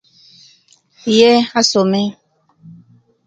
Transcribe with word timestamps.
Ye 1.17 1.29
asome 1.59 2.01